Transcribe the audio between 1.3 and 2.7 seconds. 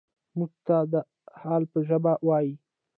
حال په ژبه وايي.